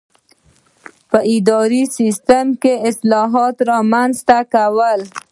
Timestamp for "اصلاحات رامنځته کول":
2.89-4.99